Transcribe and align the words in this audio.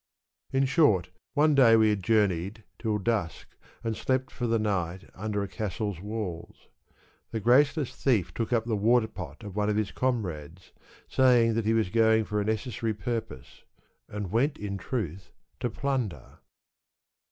In 0.51 0.65
short, 0.65 1.11
one 1.35 1.53
day, 1.53 1.75
we 1.75 1.91
had 1.91 2.01
journeyed 2.01 2.63
till 2.79 2.97
dusk, 2.97 3.49
and 3.83 3.95
slept 3.95 4.31
for 4.31 4.47
the 4.47 4.57
night 4.57 5.07
under 5.13 5.43
a 5.43 5.47
castle's 5.47 5.99
walls. 6.01 6.69
The 7.29 7.39
grace 7.39 7.77
less 7.77 7.95
thief 7.95 8.33
took 8.33 8.51
up 8.51 8.65
the 8.65 8.75
water 8.75 9.05
pot 9.05 9.43
of 9.43 9.55
one 9.55 9.69
of 9.69 9.75
his 9.75 9.91
com 9.91 10.25
rades, 10.25 10.71
saying 11.07 11.53
that 11.53 11.65
he 11.65 11.75
was 11.75 11.89
going 11.89 12.25
for 12.25 12.41
a 12.41 12.45
necessary 12.45 12.95
purpose, 12.95 13.61
and 14.09 14.31
went, 14.31 14.57
in 14.57 14.79
truth, 14.79 15.29
to 15.59 15.69
plunder. 15.69 16.39